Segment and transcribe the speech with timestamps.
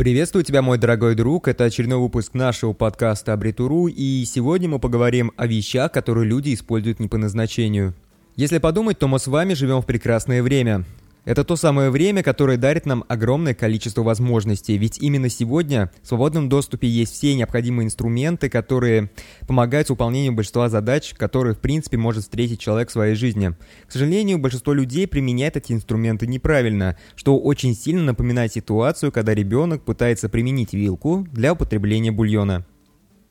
[0.00, 1.46] Приветствую тебя, мой дорогой друг.
[1.46, 7.00] Это очередной выпуск нашего подкаста Абритуру, и сегодня мы поговорим о вещах, которые люди используют
[7.00, 7.92] не по назначению.
[8.34, 10.86] Если подумать, то мы с вами живем в прекрасное время.
[11.24, 16.48] Это то самое время, которое дарит нам огромное количество возможностей, ведь именно сегодня в свободном
[16.48, 19.10] доступе есть все необходимые инструменты, которые
[19.46, 23.54] помогают выполнению большинства задач, которые, в принципе, может встретить человек в своей жизни.
[23.86, 29.82] К сожалению, большинство людей применяет эти инструменты неправильно, что очень сильно напоминает ситуацию, когда ребенок
[29.84, 32.64] пытается применить вилку для употребления бульона.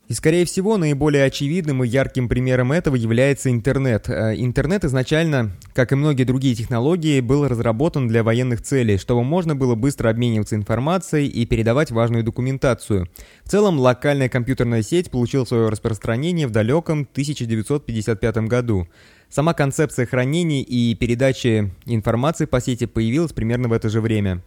[0.10, 4.10] И, скорее всего, наиболее очевидным и ярким примером этого является интернет.
[4.10, 9.56] Э, интернет изначально, как и многие другие технологии, был разработан для военных целей, чтобы можно
[9.56, 13.08] было быстро обмениваться информацией и передавать важную документацию.
[13.44, 18.88] В целом, локальная компьютерная сеть получила свое распространение в далеком 1955 году.
[19.30, 24.42] Сама концепция хранения и передачи информации по сети появилась примерно в это же время.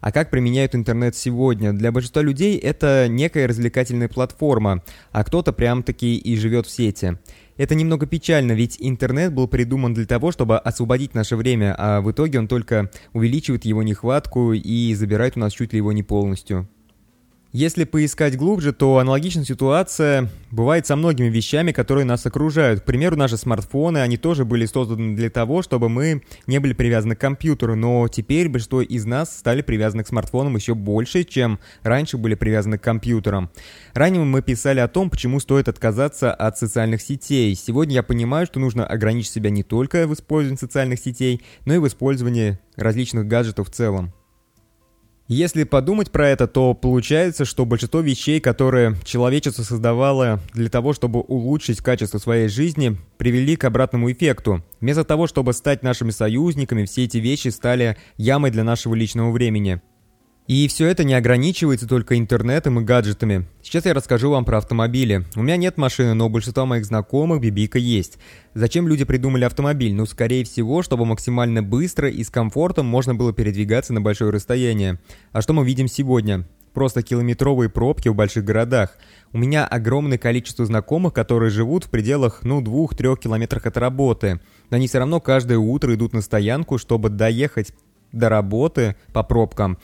[0.00, 1.72] А как применяют интернет сегодня?
[1.72, 7.18] Для большинства людей это некая развлекательная платформа, а кто-то прям-таки и живет в сети.
[7.58, 12.10] Это немного печально, ведь интернет был придуман для того, чтобы освободить наше время, а в
[12.10, 16.66] итоге он только увеличивает его нехватку и забирает у нас чуть ли его не полностью.
[17.52, 22.82] Если поискать глубже, то аналогичная ситуация бывает со многими вещами, которые нас окружают.
[22.82, 27.16] К примеру, наши смартфоны, они тоже были созданы для того, чтобы мы не были привязаны
[27.16, 32.18] к компьютеру, но теперь большинство из нас стали привязаны к смартфонам еще больше, чем раньше
[32.18, 33.50] были привязаны к компьютерам.
[33.94, 37.56] Ранее мы писали о том, почему стоит отказаться от социальных сетей.
[37.56, 41.78] Сегодня я понимаю, что нужно ограничить себя не только в использовании социальных сетей, но и
[41.78, 44.12] в использовании различных гаджетов в целом.
[45.32, 51.20] Если подумать про это, то получается, что большинство вещей, которые человечество создавало для того, чтобы
[51.20, 54.64] улучшить качество своей жизни, привели к обратному эффекту.
[54.80, 59.80] Вместо того, чтобы стать нашими союзниками, все эти вещи стали ямой для нашего личного времени.
[60.46, 63.46] И все это не ограничивается только интернетом и гаджетами.
[63.62, 65.24] Сейчас я расскажу вам про автомобили.
[65.36, 68.18] У меня нет машины, но у большинства моих знакомых Бибика есть.
[68.54, 69.94] Зачем люди придумали автомобиль?
[69.94, 74.98] Ну, скорее всего, чтобы максимально быстро и с комфортом можно было передвигаться на большое расстояние.
[75.30, 76.48] А что мы видим сегодня?
[76.72, 78.96] Просто километровые пробки в больших городах.
[79.32, 84.40] У меня огромное количество знакомых, которые живут в пределах, ну, двух-трех километрах от работы.
[84.70, 87.72] Но они все равно каждое утро идут на стоянку, чтобы доехать
[88.12, 89.78] до работы по пробкам.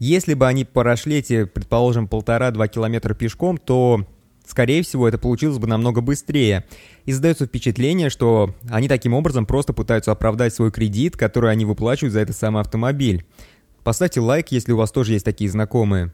[0.00, 4.06] Если бы они прошли эти, предположим, полтора-два километра пешком, то,
[4.46, 6.64] скорее всего, это получилось бы намного быстрее.
[7.04, 12.14] И создается впечатление, что они таким образом просто пытаются оправдать свой кредит, который они выплачивают
[12.14, 13.26] за этот самый автомобиль.
[13.84, 16.12] Поставьте лайк, если у вас тоже есть такие знакомые.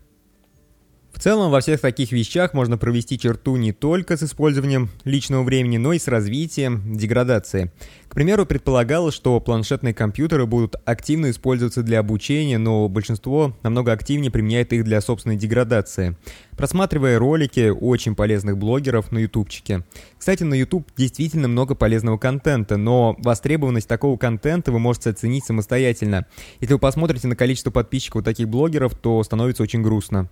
[1.17, 5.79] В целом, во всех таких вещах можно провести черту не только с использованием личного времени,
[5.79, 7.73] но и с развитием деградации.
[8.09, 14.31] К примеру, предполагалось, что планшетные компьютеры будут активно использоваться для обучения, но большинство намного активнее
[14.31, 16.19] применяет их для собственной деградации.
[16.51, 19.85] Просматривая ролики очень полезных блогеров на ютубчике.
[20.19, 26.27] Кстати, на YouTube действительно много полезного контента, но востребованность такого контента вы можете оценить самостоятельно.
[26.61, 30.29] Если вы посмотрите на количество подписчиков таких блогеров, то становится очень грустно.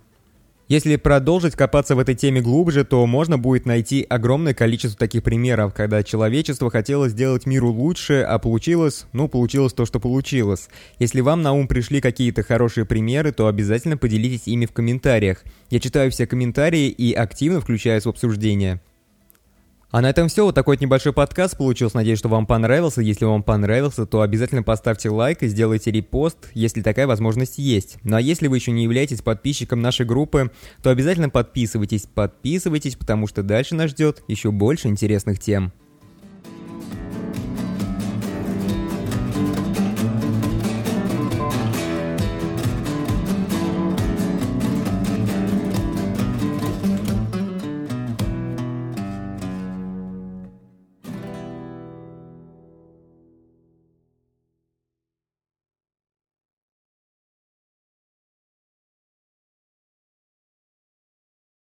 [0.67, 5.75] Если продолжить копаться в этой теме глубже, то можно будет найти огромное количество таких примеров,
[5.75, 10.69] когда человечество хотело сделать миру лучше, а получилось, ну, получилось то, что получилось.
[10.97, 15.43] Если вам на ум пришли какие-то хорошие примеры, то обязательно поделитесь ими в комментариях.
[15.69, 18.81] Я читаю все комментарии и активно включаюсь в обсуждение.
[19.91, 20.45] А на этом все.
[20.45, 21.95] Вот такой вот небольшой подкаст получился.
[21.95, 23.01] Надеюсь, что вам понравился.
[23.01, 27.97] Если вам понравился, то обязательно поставьте лайк и сделайте репост, если такая возможность есть.
[28.03, 30.51] Ну а если вы еще не являетесь подписчиком нашей группы,
[30.81, 32.07] то обязательно подписывайтесь.
[32.13, 35.71] Подписывайтесь, потому что дальше нас ждет еще больше интересных тем.